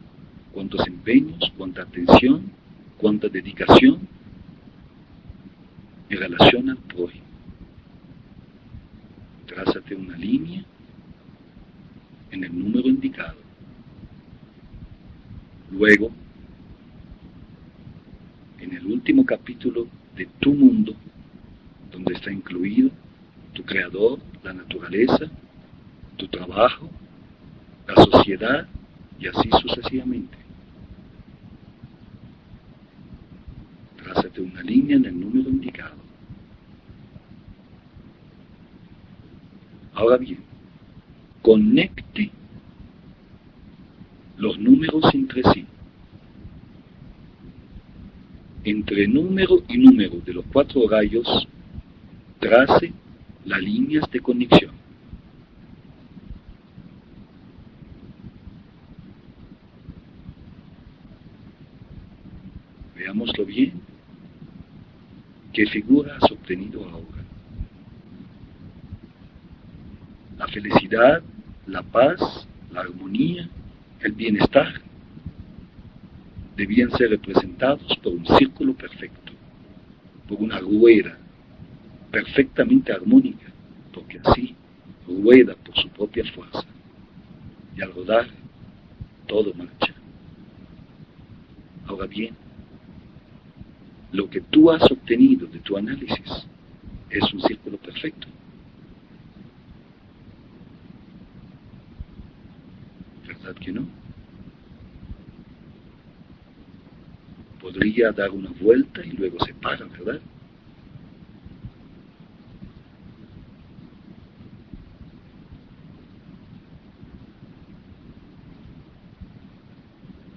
cuántos 0.53 0.87
empeños, 0.87 1.51
cuánta 1.57 1.83
atención 1.83 2.64
cuánta 3.05 3.29
dedicación 3.29 3.99
en 6.09 6.19
relación 6.19 6.71
al 6.71 6.79
prójimo. 6.79 7.27
Trázate 9.47 9.95
una 9.95 10.17
línea 10.17 10.65
en 12.31 12.45
el 12.45 12.59
número 12.59 12.89
indicado. 12.89 13.37
Luego, 15.71 16.13
en 18.59 18.73
el 18.73 18.87
último 18.87 19.27
capítulo 19.27 19.87
de 20.17 20.27
tu 20.41 20.55
mundo, 20.55 20.95
donde 21.93 22.15
está 22.15 22.33
incluido 22.33 22.89
tu 23.53 23.65
creador, 23.65 24.19
la 24.43 24.55
naturaleza, 24.55 25.27
tu 26.17 26.27
trabajo, 26.29 26.89
la 27.87 28.03
sociedad 28.03 28.67
y 29.21 29.27
así 29.27 29.51
sucesivamente. 29.61 30.44
Una 34.39 34.63
línea 34.63 34.97
en 34.97 35.05
el 35.05 35.21
número 35.21 35.51
indicado. 35.51 35.97
Ahora 39.95 40.17
bien, 40.17 40.39
conecte 41.43 42.31
los 44.39 44.59
números 44.59 45.05
entre 45.15 45.43
sí. 45.53 45.67
Entre 48.65 49.07
número 49.07 49.63
y 49.69 49.79
número 49.79 50.21
de 50.21 50.33
los 50.33 50.45
cuatro 50.53 50.89
rayos, 50.89 51.47
trace 52.41 52.93
las 53.45 53.63
líneas 53.63 54.11
de 54.11 54.21
conexión. 54.21 54.73
Veámoslo 62.97 63.45
bien. 63.45 63.84
¿Qué 65.55 65.67
figura 65.67 66.17
has 66.21 66.31
obtenido 66.33 66.85
ahora? 66.85 67.23
La 70.37 70.49
felicidad, 70.49 71.23
la 71.69 71.83
paz, 71.85 72.49
la 72.73 72.81
armonía, 72.81 73.49
el 74.01 74.13
bienestar 74.13 74.81
debían 76.57 76.91
ser 76.91 77.11
representados 77.11 77.97
por 78.03 78.15
un 78.15 78.27
círculo 78.37 78.75
perfecto, 78.75 79.33
por 80.29 80.41
una 80.41 80.59
rueda 80.59 81.17
perfectamente 82.11 82.93
armónica, 82.93 83.47
porque 83.93 84.21
así 84.25 84.57
rueda 85.07 85.55
por 85.55 85.77
su 85.77 85.89
propia 85.91 86.25
fuerza. 86.33 86.65
Y 87.77 87.83
al 87.83 87.95
rodar, 87.95 88.27
todo 89.29 89.55
marcha. 89.55 89.95
Ahora 91.87 92.07
bien, 92.07 92.35
lo 94.15 94.31
que 94.31 94.41
tú 94.41 94.71
has 94.71 94.83
obtenido 94.93 95.45
de 95.49 95.59
tu 95.59 95.77
análisis 95.77 96.47
es 97.11 97.35
un 97.35 97.41
círculo 97.41 97.77
perfecto. 97.79 98.29
¿Verdad 103.27 103.57
que 103.57 103.73
no? 103.73 103.87
Podría 107.61 108.13
dar 108.13 108.31
una 108.31 108.51
vuelta 108.61 109.05
y 109.05 109.11
luego 109.11 109.45
se 109.45 109.53
para, 109.55 109.85
¿verdad? 109.87 110.21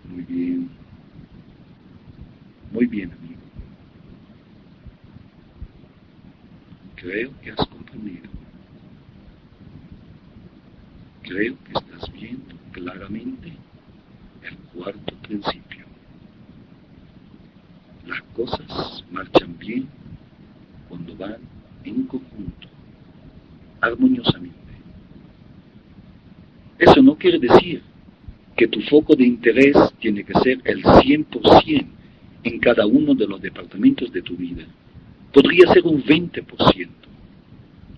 Muy 0.09 0.23
bien. 0.23 0.69
Muy 2.71 2.87
bien, 2.87 3.11
amigo. 3.11 3.26
Creo 7.17 7.31
que 7.41 7.49
has 7.49 7.67
comprendido. 7.69 8.29
Creo 11.23 11.55
que 11.63 11.71
estás 11.73 12.13
viendo 12.13 12.55
claramente 12.71 13.53
el 14.43 14.55
cuarto 14.71 15.15
principio. 15.23 15.83
Las 18.05 18.21
cosas 18.35 19.03
marchan 19.09 19.57
bien 19.57 19.87
cuando 20.87 21.15
van 21.15 21.37
en 21.85 22.03
conjunto, 22.03 22.67
armoniosamente. 23.81 24.55
Eso 26.77 27.01
no 27.01 27.15
quiere 27.15 27.39
decir 27.39 27.81
que 28.55 28.67
tu 28.67 28.79
foco 28.81 29.15
de 29.15 29.25
interés 29.25 29.75
tiene 29.99 30.23
que 30.23 30.39
ser 30.41 30.61
el 30.65 30.83
100% 30.83 31.87
en 32.43 32.59
cada 32.59 32.85
uno 32.85 33.15
de 33.15 33.25
los 33.25 33.41
departamentos 33.41 34.13
de 34.13 34.21
tu 34.21 34.37
vida. 34.37 34.67
Podría 35.33 35.73
ser 35.73 35.83
un 35.83 36.03
20%. 36.03 37.06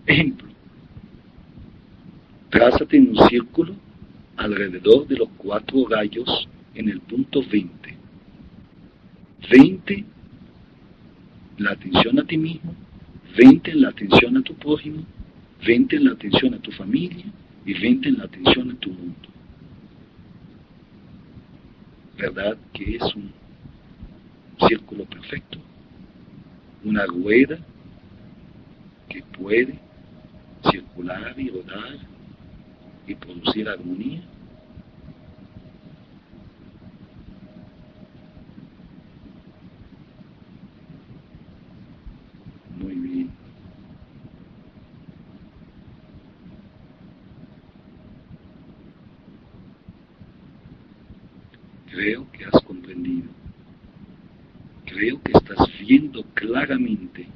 Ejemplo, 0.05 0.47
trázate 2.49 2.97
en 2.97 3.09
un 3.09 3.29
círculo 3.29 3.75
alrededor 4.37 5.07
de 5.07 5.17
los 5.17 5.29
cuatro 5.37 5.87
rayos 5.87 6.47
en 6.73 6.89
el 6.89 6.99
punto 7.01 7.41
20. 7.41 7.97
20 9.51 10.05
la 11.57 11.71
atención 11.71 12.19
a 12.19 12.23
ti 12.23 12.37
mismo, 12.37 12.73
20 13.37 13.71
en 13.71 13.81
la 13.81 13.89
atención 13.89 14.37
a 14.37 14.41
tu 14.41 14.53
prójimo, 14.55 15.03
20 15.65 15.95
en 15.97 16.05
la 16.05 16.11
atención 16.13 16.53
a 16.53 16.59
tu 16.59 16.71
familia 16.71 17.25
y 17.65 17.73
20 17.73 18.09
en 18.09 18.17
la 18.17 18.23
atención 18.25 18.71
a 18.71 18.75
tu 18.75 18.89
mundo. 18.89 19.29
¿Verdad 22.17 22.57
que 22.73 22.95
es 22.95 23.15
un 23.15 23.31
círculo 24.67 25.05
perfecto? 25.05 25.57
Una 26.83 27.05
rueda 27.05 27.59
que 29.09 29.21
puede 29.37 29.79
circular 30.63 31.39
y 31.39 31.49
rodar 31.49 31.97
y 33.07 33.15
producir 33.15 33.67
armonía. 33.67 34.21
Muy 42.77 42.95
bien. 42.95 43.29
Creo 51.91 52.31
que 52.31 52.45
has 52.45 52.61
comprendido. 52.63 53.27
Creo 54.85 55.21
que 55.21 55.31
estás 55.33 55.67
viendo 55.79 56.23
claramente, 56.33 57.27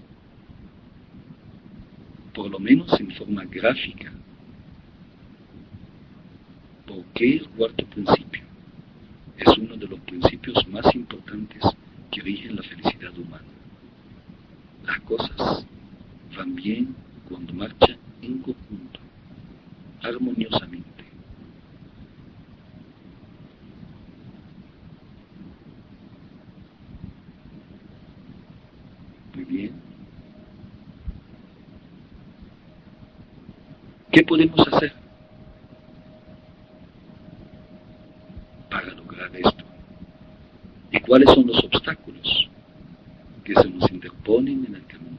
por 2.33 2.49
lo 2.49 2.59
menos 2.59 2.91
en 3.63 3.75
forma 3.75 4.09
gráfica, 4.09 4.11
por 6.85 7.03
qué 7.13 7.37
el 7.37 7.49
cuarto 7.49 7.85
principio. 7.85 8.43
Es 9.37 9.57
uno 9.57 9.75
de 9.75 9.87
los 9.87 9.99
principios 10.01 10.67
más 10.67 10.93
importantes 10.93 11.63
que 12.11 12.21
rigen 12.21 12.55
la 12.55 12.63
felicidad 12.63 13.17
humana. 13.17 13.43
Las 14.85 14.99
cosas 15.01 15.65
van 16.37 16.55
bien 16.55 16.95
cuando 17.27 17.53
marchan 17.53 17.97
en 18.21 18.39
conjunto, 18.39 18.99
armoniosamente. 20.01 20.83
Muy 29.33 29.45
bien. 29.45 29.83
¿Qué 34.13 34.21
podemos 34.21 34.59
hacer 34.67 34.93
para 38.69 38.93
lograr 38.93 39.35
esto? 39.35 39.65
¿Y 40.91 40.99
cuáles 40.99 41.33
son 41.33 41.47
los 41.47 41.57
obstáculos 41.63 42.47
que 43.43 43.55
se 43.55 43.69
nos 43.71 43.91
interponen 43.91 44.65
en 44.67 44.75
el 44.75 44.85
camino? 44.85 45.17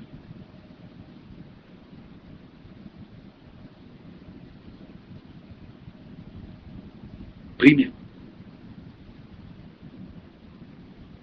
Primero, 7.58 7.90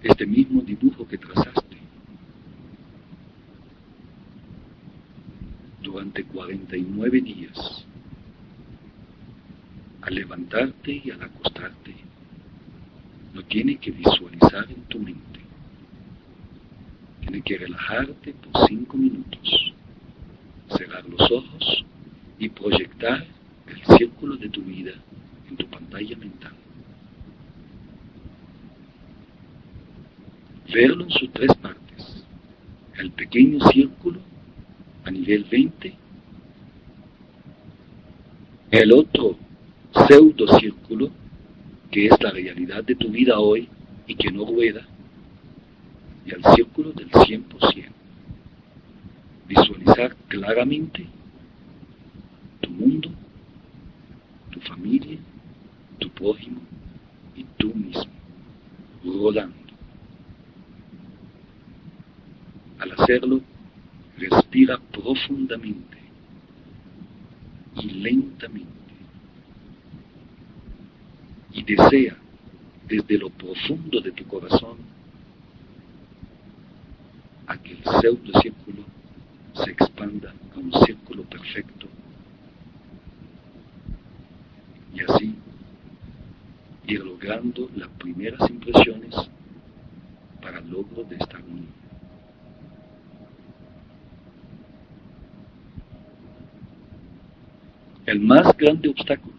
este 0.02 0.26
mismo 0.26 0.60
dibujo 0.60 1.08
que 1.08 1.16
trazaste 1.16 1.72
durante 5.92 6.24
49 6.24 7.20
días, 7.20 7.84
al 10.12 10.18
levantarte 10.18 11.00
y 11.04 11.10
al 11.10 11.22
acostarte, 11.22 11.94
lo 13.34 13.42
tienes 13.44 13.78
que 13.78 13.90
visualizar 13.90 14.70
en 14.70 14.82
tu 14.82 14.98
mente. 14.98 15.40
Tienes 17.20 17.42
que 17.44 17.58
relajarte 17.58 18.34
por 18.34 18.68
5 18.68 18.96
minutos, 18.96 19.74
cerrar 20.76 21.04
los 21.08 21.20
ojos 21.30 21.84
y 22.38 22.48
proyectar 22.50 23.24
el 23.66 23.96
círculo 23.96 24.36
de 24.36 24.50
tu 24.50 24.60
vida 24.62 24.92
en 25.48 25.56
tu 25.56 25.66
pantalla 25.66 26.16
mental. 26.16 26.52
Verlo 30.72 31.04
en 31.04 31.10
sus 31.10 31.32
tres 31.32 31.54
partes. 31.54 32.24
El 32.98 33.10
pequeño 33.12 33.60
círculo 33.70 34.20
a 35.04 35.10
nivel 35.10 35.44
20, 35.44 35.94
el 38.70 38.92
otro 38.92 39.38
pseudo 40.06 40.46
círculo, 40.58 41.10
que 41.90 42.06
es 42.06 42.22
la 42.22 42.30
realidad 42.30 42.84
de 42.84 42.94
tu 42.94 43.08
vida 43.08 43.38
hoy 43.38 43.68
y 44.06 44.14
que 44.14 44.30
no 44.30 44.44
rueda, 44.44 44.86
y 46.24 46.30
el 46.30 46.42
círculo 46.54 46.92
del 46.92 47.10
100%. 47.10 47.86
Visualizar 49.48 50.16
claramente 50.28 51.06
tu 52.60 52.70
mundo, 52.70 53.10
tu 54.50 54.60
familia, 54.60 55.18
tu 55.98 56.08
prójimo 56.10 56.60
y 57.36 57.44
tú 57.56 57.74
mismo, 57.74 58.10
rodando. 59.04 59.56
Al 62.78 62.92
hacerlo, 62.92 63.40
respira 64.16 64.78
profundamente 64.92 65.98
y 67.76 67.90
lentamente 67.90 68.81
y 71.66 71.76
desea 71.76 72.16
desde 72.88 73.18
lo 73.18 73.30
profundo 73.30 74.00
de 74.00 74.10
tu 74.12 74.24
corazón 74.26 74.78
a 77.46 77.56
que 77.56 77.72
el 77.72 77.84
pseudo 77.84 78.40
círculo 78.40 78.82
se 79.54 79.70
expanda 79.70 80.34
a 80.54 80.58
un 80.58 80.72
círculo 80.84 81.22
perfecto 81.24 81.86
y 84.94 85.00
así 85.02 85.34
ir 86.86 87.04
logrando 87.04 87.70
las 87.76 87.88
primeras 87.90 88.50
impresiones 88.50 89.14
para 90.42 90.58
el 90.58 90.68
logro 90.68 91.04
de 91.04 91.16
esta 91.16 91.38
unión. 91.38 91.68
El 98.04 98.20
más 98.20 98.56
grande 98.56 98.88
obstáculo 98.88 99.31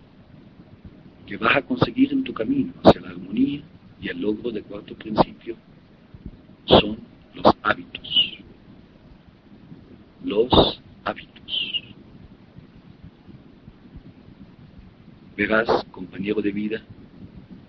que 1.33 1.37
vas 1.37 1.55
a 1.55 1.63
conseguir 1.63 2.13
en 2.13 2.23
tu 2.23 2.31
camino 2.31 2.71
hacia 2.83 3.01
la 3.01 3.09
armonía 3.09 3.59
y 3.99 4.07
el 4.07 4.21
logro 4.21 4.51
del 4.51 4.63
cuarto 4.65 4.93
principio 4.93 5.55
son 6.65 6.99
los 7.33 7.45
hábitos. 7.63 8.37
Los 10.23 10.79
hábitos. 11.03 11.83
Verás, 15.35 15.83
compañero 15.89 16.39
de 16.39 16.51
vida, 16.51 16.83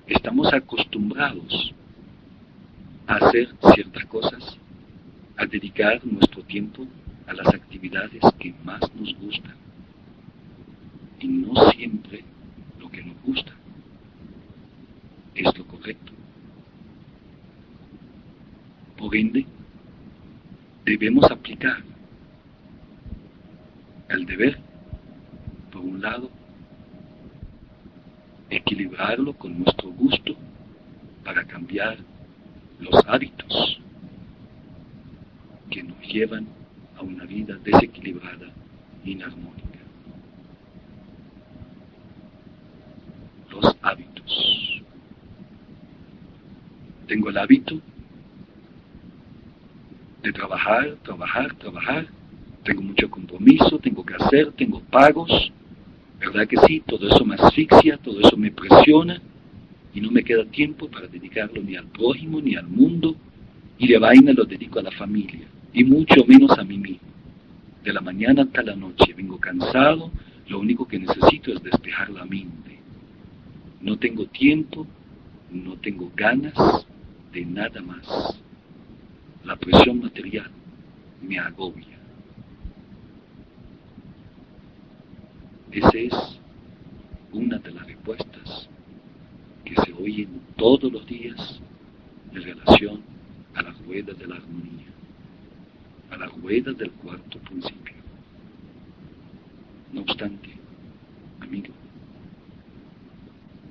estamos 0.08 0.52
acostumbrados 0.52 1.72
a 3.06 3.14
hacer 3.14 3.48
ciertas 3.72 4.04
cosas, 4.04 4.58
a 5.38 5.46
dedicar 5.46 6.04
nuestro 6.04 6.42
tiempo 6.42 6.86
a 7.26 7.32
las 7.32 7.48
actividades 7.48 8.20
que 8.38 8.52
más 8.62 8.82
nos 8.94 9.18
gustan 9.18 9.54
y 11.18 11.28
no 11.28 11.54
siempre 11.70 12.24
que 12.94 13.02
nos 13.02 13.20
gusta 13.22 13.52
es 15.34 15.58
lo 15.58 15.66
correcto. 15.66 16.12
Por 18.96 19.16
ende, 19.16 19.44
debemos 20.84 21.28
aplicar 21.30 21.82
el 24.08 24.24
deber, 24.26 24.58
por 25.72 25.82
un 25.82 26.00
lado, 26.00 26.30
equilibrarlo 28.48 29.32
con 29.32 29.58
nuestro 29.58 29.90
gusto 29.90 30.36
para 31.24 31.44
cambiar 31.44 31.98
los 32.78 32.94
hábitos 33.06 33.80
que 35.70 35.82
nos 35.82 36.00
llevan 36.06 36.46
a 36.96 37.02
una 37.02 37.24
vida 37.24 37.56
desequilibrada, 37.64 38.46
inarmónica. 39.04 39.64
Los 43.50 43.73
hábitos. 43.84 44.82
Tengo 47.06 47.28
el 47.28 47.38
hábito 47.38 47.80
de 50.22 50.32
trabajar, 50.32 50.96
trabajar, 51.02 51.54
trabajar. 51.54 52.06
Tengo 52.64 52.80
mucho 52.80 53.10
compromiso, 53.10 53.78
tengo 53.78 54.04
que 54.04 54.14
hacer, 54.14 54.52
tengo 54.52 54.80
pagos. 54.80 55.52
¿Verdad 56.18 56.46
que 56.48 56.56
sí? 56.66 56.82
Todo 56.86 57.06
eso 57.08 57.24
me 57.24 57.34
asfixia, 57.34 57.98
todo 57.98 58.20
eso 58.20 58.36
me 58.36 58.50
presiona 58.50 59.20
y 59.92 60.00
no 60.00 60.10
me 60.10 60.24
queda 60.24 60.44
tiempo 60.46 60.88
para 60.88 61.06
dedicarlo 61.06 61.62
ni 61.62 61.76
al 61.76 61.86
prójimo 61.86 62.40
ni 62.40 62.56
al 62.56 62.66
mundo 62.66 63.14
y 63.78 63.86
de 63.86 63.98
vaina 63.98 64.32
lo 64.32 64.44
dedico 64.44 64.78
a 64.78 64.82
la 64.82 64.90
familia 64.90 65.46
y 65.72 65.84
mucho 65.84 66.24
menos 66.26 66.58
a 66.58 66.64
mí 66.64 66.78
mismo. 66.78 67.08
De 67.82 67.92
la 67.92 68.00
mañana 68.00 68.42
hasta 68.42 68.62
la 68.62 68.74
noche 68.74 69.12
vengo 69.14 69.38
cansado, 69.38 70.10
lo 70.48 70.58
único 70.58 70.88
que 70.88 70.98
necesito 70.98 71.52
es 71.52 71.62
despejar 71.62 72.10
la 72.10 72.24
mente. 72.24 72.73
No 73.84 73.98
tengo 73.98 74.24
tiempo, 74.24 74.86
no 75.50 75.76
tengo 75.76 76.10
ganas 76.16 76.54
de 77.34 77.44
nada 77.44 77.82
más. 77.82 78.40
La 79.44 79.56
presión 79.56 80.00
material 80.00 80.50
me 81.20 81.38
agobia. 81.38 81.98
Esa 85.70 85.98
es 85.98 86.40
una 87.30 87.58
de 87.58 87.72
las 87.72 87.86
respuestas 87.86 88.70
que 89.66 89.74
se 89.74 89.92
oyen 89.92 90.40
todos 90.56 90.90
los 90.90 91.06
días 91.06 91.60
en 92.32 92.42
relación 92.42 93.02
a 93.54 93.60
la 93.64 93.72
rueda 93.86 94.14
de 94.14 94.26
la 94.26 94.36
armonía, 94.36 94.86
a 96.10 96.16
la 96.16 96.26
rueda 96.28 96.72
del 96.72 96.90
cuarto 96.92 97.38
principio. 97.40 97.96
No 99.92 100.00
obstante, 100.00 100.48
amigo, 101.40 101.74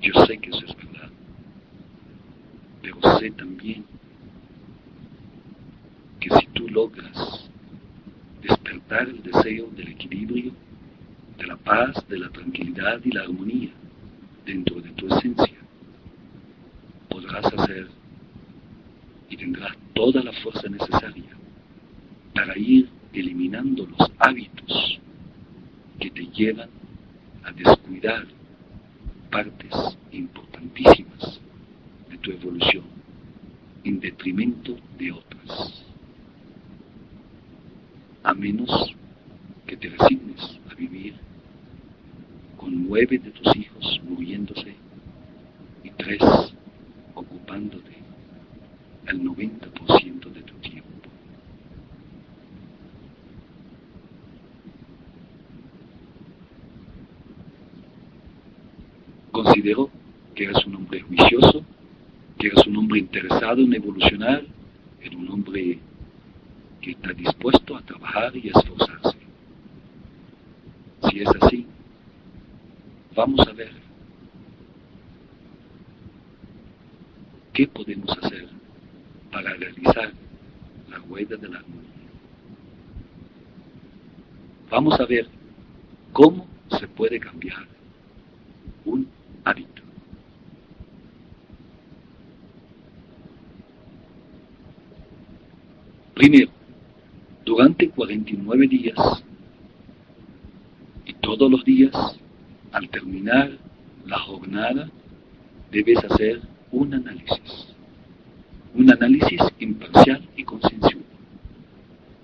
yo 0.04 0.12
sé 0.26 0.36
que 0.36 0.50
eso 0.50 0.64
es 0.66 0.76
verdad, 0.76 1.08
pero 2.82 3.18
sé 3.18 3.30
también 3.30 3.84
que 6.20 6.28
si 6.28 6.46
tú 6.48 6.68
logras 6.68 7.50
despertar 8.42 9.08
el 9.08 9.22
deseo 9.22 9.70
del 9.70 9.88
equilibrio, 9.88 10.52
de 11.38 11.46
la 11.46 11.56
paz, 11.56 12.06
de 12.08 12.18
la 12.18 12.28
tranquilidad 12.28 13.00
y 13.02 13.12
la 13.12 13.22
armonía 13.22 13.70
dentro 14.44 14.80
de 14.80 14.90
tu 14.90 15.06
esencia, 15.08 15.58
podrás 17.08 17.46
hacer 17.46 17.88
y 19.30 19.36
tendrás 19.38 19.74
toda 19.94 20.22
la 20.22 20.32
fuerza 20.32 20.68
necesaria 20.68 21.30
para 22.34 22.58
ir 22.58 22.90
eliminando 23.14 23.86
los 23.86 24.12
hábitos 24.18 25.00
que 25.98 26.10
te 26.10 26.26
llevan 26.26 26.68
a 27.44 27.52
descuidar 27.52 28.26
partes 29.34 29.98
importantísimas 30.12 31.40
de 32.08 32.18
tu 32.18 32.30
evolución 32.30 32.84
en 33.82 33.98
detrimento 33.98 34.76
de 34.96 35.10
otras. 35.10 35.82
A 38.22 38.32
menos 38.32 38.94
que 39.66 39.76
te 39.76 39.88
resignes 39.88 40.60
a 40.70 40.74
vivir 40.74 41.14
con 42.56 42.86
nueve 42.86 43.18
de 43.18 43.32
tus 43.32 43.56
hijos 43.56 44.00
muriéndose 44.08 44.72
y 45.82 45.90
tres 45.90 46.22
ocupándote 47.16 47.92
el 49.08 49.20
90% 49.20 50.32
de 50.32 50.42
tu 50.42 50.54
tiempo. 50.58 50.84
Considero 59.34 59.90
que 60.36 60.44
eres 60.44 60.64
un 60.64 60.76
hombre 60.76 61.00
juicioso, 61.00 61.64
que 62.38 62.46
eres 62.46 62.64
un 62.68 62.76
en 63.52 63.74
evolucionar, 63.74 64.42
en 65.02 65.16
un 65.16 65.30
hombre 65.30 65.78
que 66.80 66.92
está 66.92 67.12
dispuesto 67.12 67.76
a 67.76 67.82
trabajar 67.82 68.34
y 68.34 68.48
a 68.48 68.52
esforzarse. 68.58 69.18
Si 71.08 71.20
es 71.20 71.28
así, 71.40 71.66
vamos 73.14 73.46
a 73.46 73.52
ver 73.52 73.72
qué 77.52 77.66
podemos 77.68 78.10
hacer 78.18 78.48
para 79.30 79.52
realizar 79.54 80.10
la 80.88 81.00
huella 81.02 81.36
de 81.36 81.48
la 81.48 81.58
armonía. 81.58 81.90
Vamos 84.70 84.98
a 84.98 85.04
ver 85.04 85.28
cómo 86.12 86.46
se 86.70 86.88
puede 86.88 87.20
cambiar 87.20 87.66
un 88.86 89.06
hábito. 89.44 89.73
Primero, 96.14 96.50
durante 97.44 97.90
49 97.90 98.68
días 98.68 99.24
y 101.04 101.12
todos 101.14 101.50
los 101.50 101.64
días, 101.64 101.92
al 102.72 102.88
terminar 102.88 103.50
la 104.06 104.18
jornada, 104.20 104.88
debes 105.72 105.98
hacer 106.04 106.40
un 106.70 106.94
análisis. 106.94 107.74
Un 108.74 108.92
análisis 108.92 109.40
imparcial 109.58 110.22
y 110.36 110.44
concienzudo. 110.44 111.02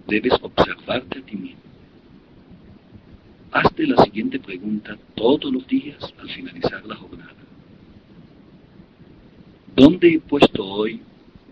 Debes 0.06 0.34
observarte 0.40 1.18
a 1.18 1.22
ti 1.22 1.36
mismo. 1.36 1.60
Hazte 3.52 3.86
la 3.88 4.02
siguiente 4.04 4.38
pregunta 4.38 4.96
todos 5.16 5.52
los 5.52 5.66
días 5.66 5.98
al 6.20 6.30
finalizar 6.30 6.86
la 6.86 6.94
jornada. 6.94 7.34
¿Dónde 9.74 10.14
he 10.14 10.20
puesto 10.20 10.64
hoy 10.64 11.00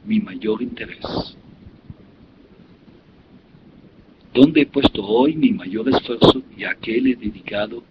mi 0.05 0.21
mayor 0.21 0.63
interés? 0.63 1.37
¿Dónde 4.35 4.63
he 4.63 4.67
puesto 4.67 5.05
hoy 5.05 5.35
mi 5.35 5.53
mayor 5.53 5.89
esfuerzo 5.89 6.43
y 6.57 6.65
a 6.65 6.75
qué 6.75 7.01
le 7.01 7.13
he 7.13 7.17
dedicado 7.17 7.83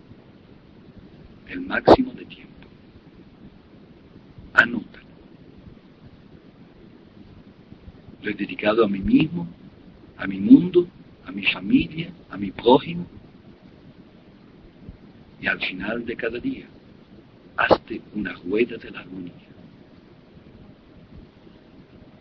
el 1.48 1.62
máximo 1.62 2.14
de 2.14 2.26
tiempo? 2.26 2.68
Anótalo. 4.54 5.08
Lo 8.22 8.30
he 8.30 8.34
dedicado 8.34 8.86
a 8.86 8.88
mí 8.88 9.00
mismo, 9.00 9.48
a 10.18 10.28
mi 10.28 10.40
mundo, 10.40 10.88
a 11.26 11.32
mi 11.32 11.46
familia, 11.48 12.12
a 12.30 12.38
mi 12.38 12.52
prójimo. 12.52 13.06
Y 15.42 15.48
al 15.48 15.60
final 15.60 16.06
de 16.06 16.16
cada 16.16 16.40
día, 16.40 16.66
hazte 17.58 18.02
una 18.14 18.34
rueda 18.34 18.78
de 18.78 18.92
la 18.92 19.00
armonía. 19.00 19.34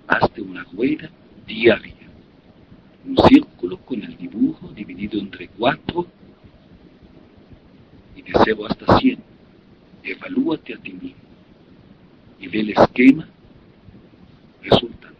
Hazte 0.09 0.40
una 0.40 0.64
rueda 0.64 1.11
diaria 1.46 1.96
un 3.07 3.16
círculo 3.29 3.79
con 3.79 4.03
el 4.03 4.16
dibujo 4.16 4.69
dividido 4.73 5.21
entre 5.21 5.49
cuatro 5.49 6.07
y 8.16 8.23
de 8.23 8.33
hasta 8.69 8.99
cien. 8.99 9.19
Evalúate 10.03 10.75
a 10.75 10.79
ti 10.79 10.92
mismo 10.92 11.27
y 12.40 12.49
ve 12.49 12.61
el 12.61 12.71
esquema 12.71 13.29
resultante. 14.62 15.16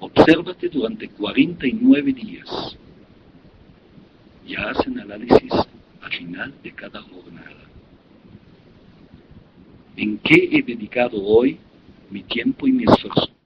Obsérvate 0.00 0.68
durante 0.68 1.08
49 1.08 2.12
días 2.12 2.76
y 4.46 4.56
hacen 4.56 4.98
análisis 4.98 5.52
al 6.00 6.12
final 6.12 6.54
de 6.62 6.72
cada 6.72 7.00
jornada. 7.02 7.64
¿En 9.96 10.18
qué 10.18 10.48
he 10.52 10.62
dedicado 10.62 11.22
hoy 11.24 11.58
mi 12.10 12.22
tiempo 12.22 12.66
y 12.66 12.72
mi 12.72 12.84
esfuerzo? 12.84 13.37